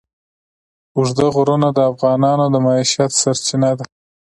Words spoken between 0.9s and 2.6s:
اوږده غرونه د افغانانو د